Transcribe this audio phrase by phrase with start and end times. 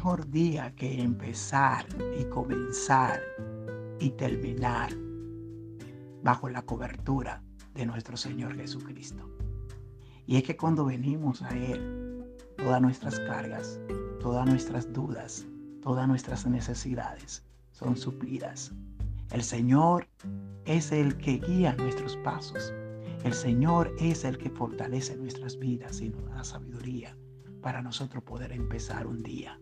[0.00, 1.84] mejor día que empezar
[2.18, 3.20] y comenzar
[3.98, 4.88] y terminar
[6.22, 7.42] bajo la cobertura
[7.74, 9.28] de nuestro Señor Jesucristo.
[10.24, 12.24] Y es que cuando venimos a Él,
[12.56, 13.78] todas nuestras cargas,
[14.20, 15.46] todas nuestras dudas,
[15.82, 18.72] todas nuestras necesidades son suplidas.
[19.32, 20.08] El Señor
[20.64, 22.72] es el que guía nuestros pasos.
[23.22, 27.14] El Señor es el que fortalece nuestras vidas y nos da sabiduría
[27.60, 29.60] para nosotros poder empezar un día,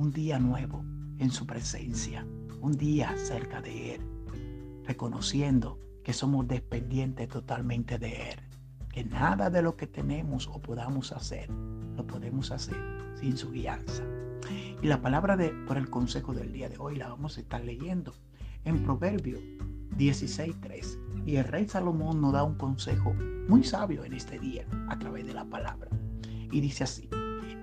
[0.00, 0.82] un día nuevo
[1.18, 2.26] en su presencia,
[2.62, 4.00] un día cerca de Él,
[4.86, 8.40] reconociendo que somos dependientes totalmente de Él,
[8.90, 12.78] que nada de lo que tenemos o podamos hacer, lo podemos hacer
[13.14, 14.02] sin su guianza.
[14.82, 17.62] Y la palabra de, por el consejo del día de hoy la vamos a estar
[17.62, 18.14] leyendo
[18.64, 19.38] en Proverbio
[19.98, 21.26] 16.3.
[21.26, 23.12] Y el rey Salomón nos da un consejo
[23.48, 25.90] muy sabio en este día a través de la palabra.
[26.50, 27.10] Y dice así,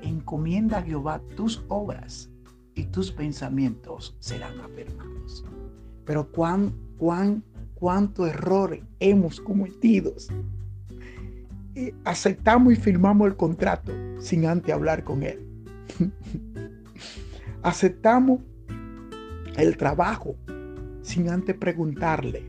[0.01, 2.29] encomienda a Jehová tus obras
[2.75, 5.43] y tus pensamientos serán afirmados.
[6.05, 7.43] Pero cuán, cuán,
[7.75, 10.13] cuánto error hemos cometido.
[12.05, 15.45] aceptamos y firmamos el contrato sin antes hablar con él.
[17.63, 18.41] aceptamos
[19.57, 20.35] el trabajo
[21.01, 22.43] sin antes preguntarle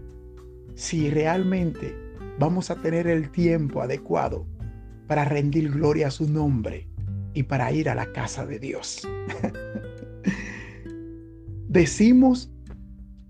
[0.74, 1.94] si realmente
[2.38, 4.46] vamos a tener el tiempo adecuado
[5.06, 6.86] para rendir gloria a su nombre
[7.39, 9.06] y para ir a la casa de Dios.
[11.69, 12.50] Decimos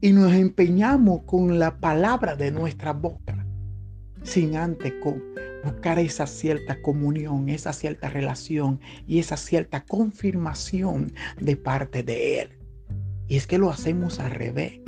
[0.01, 3.47] y nos empeñamos con la palabra de nuestra boca,
[4.23, 4.95] sin antes
[5.63, 12.49] buscar esa cierta comunión, esa cierta relación y esa cierta confirmación de parte de Él.
[13.29, 14.81] Y es que lo hacemos al revés.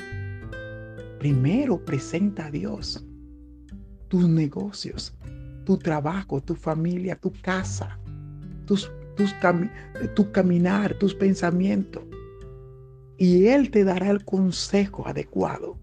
[1.18, 3.06] Primero presenta a Dios
[4.08, 5.14] tus negocios,
[5.66, 7.98] tu trabajo, tu familia, tu casa,
[8.64, 9.34] tus, tus
[10.14, 12.02] tu caminar, tus pensamientos.
[13.18, 15.78] Y Él te dará el consejo adecuado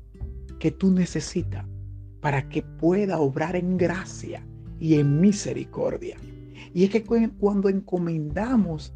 [0.57, 1.63] que tú necesitas
[2.19, 4.43] para que pueda obrar en gracia
[4.79, 6.17] y en misericordia.
[6.73, 8.91] Y es que cuando encomendamos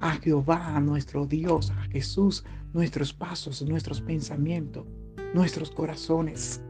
[0.00, 4.86] a Jehová, a nuestro Dios, a Jesús, nuestros pasos, nuestros pensamientos,
[5.32, 6.60] nuestros corazones,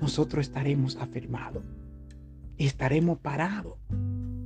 [0.00, 1.64] nosotros estaremos afirmados.
[2.58, 3.74] Estaremos parados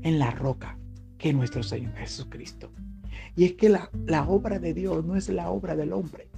[0.03, 0.79] en la roca
[1.25, 2.71] que es nuestro Señor Jesucristo.
[3.35, 6.29] Y es que la, la obra de Dios no es la obra del hombre.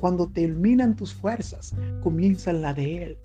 [0.00, 3.18] Cuando terminan tus fuerzas, comienzan la de Él.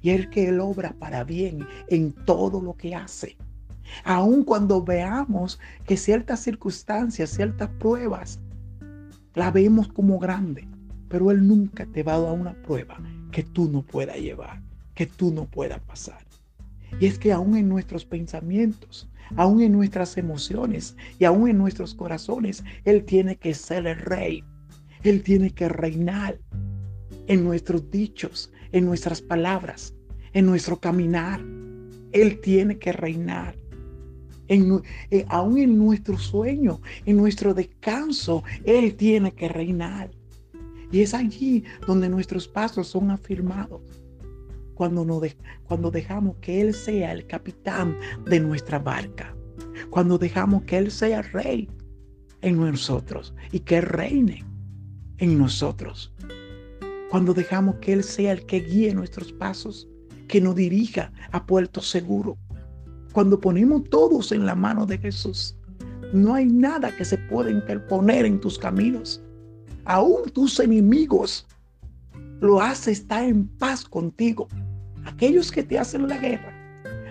[0.00, 3.36] Y es que Él obra para bien en todo lo que hace.
[4.04, 8.38] Aun cuando veamos que ciertas circunstancias, ciertas pruebas,
[9.34, 10.68] la vemos como grande,
[11.08, 12.96] pero Él nunca te va a dar una prueba
[13.32, 14.62] que tú no puedas llevar,
[14.94, 16.29] que tú no puedas pasar.
[17.00, 21.94] Y es que aún en nuestros pensamientos, aún en nuestras emociones y aún en nuestros
[21.94, 24.44] corazones, Él tiene que ser el rey.
[25.02, 26.38] Él tiene que reinar
[27.26, 29.94] en nuestros dichos, en nuestras palabras,
[30.34, 31.40] en nuestro caminar.
[32.12, 33.56] Él tiene que reinar.
[34.48, 40.10] En, eh, aún en nuestro sueño, en nuestro descanso, Él tiene que reinar.
[40.92, 43.80] Y es allí donde nuestros pasos son afirmados.
[44.80, 45.20] Cuando, no
[45.64, 49.36] cuando dejamos que Él sea el capitán de nuestra barca.
[49.90, 51.68] Cuando dejamos que Él sea rey
[52.40, 54.42] en nosotros y que reine
[55.18, 56.14] en nosotros.
[57.10, 59.86] Cuando dejamos que Él sea el que guíe nuestros pasos,
[60.28, 62.38] que nos dirija a puerto seguro.
[63.12, 65.58] Cuando ponemos todos en la mano de Jesús,
[66.14, 69.22] no hay nada que se pueda interponer en tus caminos.
[69.84, 71.46] Aún tus enemigos
[72.40, 74.48] lo hace estar en paz contigo.
[75.04, 76.54] Aquellos que te hacen la guerra,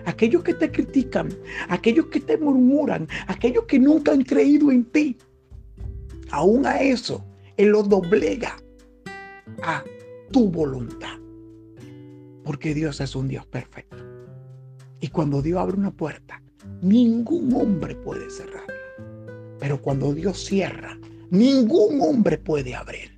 [0.04, 1.28] aquellos que te critican,
[1.68, 5.16] aquellos que te murmuran, aquellos que nunca han creído en ti.
[6.30, 7.24] Aún a eso,
[7.56, 8.56] Él lo doblega
[9.62, 9.82] a
[10.30, 11.18] tu voluntad.
[12.44, 13.96] Porque Dios es un Dios perfecto.
[15.00, 16.42] Y cuando Dios abre una puerta,
[16.82, 18.74] ningún hombre puede cerrarla.
[19.58, 20.98] Pero cuando Dios cierra,
[21.30, 23.16] ningún hombre puede abrir.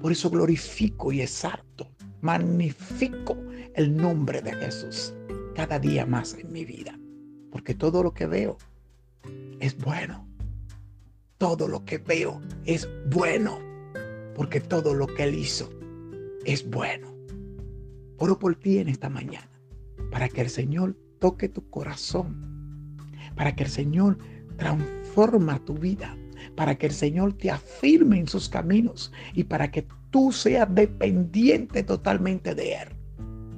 [0.00, 1.90] Por eso glorifico y exalto,
[2.20, 3.36] magnifico
[3.74, 5.14] el nombre de Jesús
[5.54, 6.98] cada día más en mi vida.
[7.50, 8.56] Porque todo lo que veo
[9.60, 10.26] es bueno.
[11.38, 13.58] Todo lo que veo es bueno.
[14.34, 15.70] Porque todo lo que Él hizo
[16.44, 17.14] es bueno.
[18.18, 19.48] Oro por ti en esta mañana,
[20.10, 22.96] para que el Señor toque tu corazón,
[23.34, 24.18] para que el Señor
[24.56, 26.16] transforma tu vida,
[26.54, 31.82] para que el Señor te afirme en sus caminos y para que tú seas dependiente
[31.82, 32.88] totalmente de Él.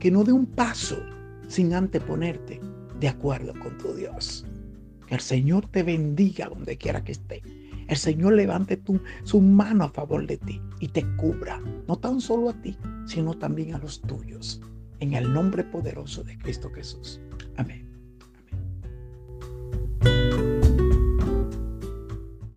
[0.03, 1.01] Que no dé un paso
[1.47, 2.61] sin anteponerte
[2.99, 4.45] de acuerdo con tu Dios.
[5.07, 7.41] Que el Señor te bendiga donde quiera que esté.
[7.87, 12.21] el Señor levante tu, su mano a favor de ti y te cubra, no tan
[12.21, 12.77] solo a ti,
[13.07, 14.61] sino también a los tuyos.
[14.99, 17.21] En el nombre poderoso de Cristo Jesús.
[17.57, 17.92] Amén.